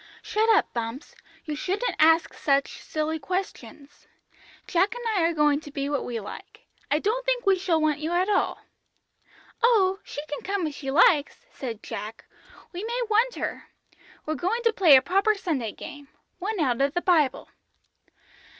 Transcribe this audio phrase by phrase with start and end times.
[0.23, 1.13] "Shut up, Bumps;
[1.45, 4.07] you shouldn't ask such silly questions.
[4.65, 6.65] Jack and I are going to be what we like.
[6.89, 8.63] I don't think we shall want you at all."
[9.61, 12.25] "Oh, she can come if she likes," said Jack,
[12.73, 13.69] "we may want her.
[14.25, 16.07] We're going to play a proper Sunday game
[16.39, 17.49] one out of the Bible."